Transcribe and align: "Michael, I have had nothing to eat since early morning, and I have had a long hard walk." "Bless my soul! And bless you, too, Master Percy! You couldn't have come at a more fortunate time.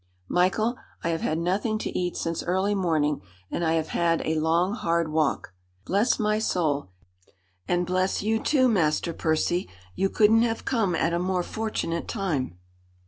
"Michael, 0.29 0.77
I 1.03 1.09
have 1.09 1.21
had 1.21 1.37
nothing 1.37 1.77
to 1.77 1.95
eat 1.95 2.17
since 2.17 2.41
early 2.41 2.73
morning, 2.73 3.21
and 3.51 3.63
I 3.63 3.73
have 3.73 3.89
had 3.89 4.23
a 4.25 4.39
long 4.39 4.73
hard 4.73 5.11
walk." 5.11 5.53
"Bless 5.85 6.17
my 6.17 6.39
soul! 6.39 6.89
And 7.67 7.85
bless 7.85 8.23
you, 8.23 8.41
too, 8.41 8.67
Master 8.67 9.13
Percy! 9.13 9.69
You 9.93 10.09
couldn't 10.09 10.41
have 10.41 10.65
come 10.65 10.95
at 10.95 11.13
a 11.13 11.19
more 11.19 11.43
fortunate 11.43 12.07
time. 12.07 12.57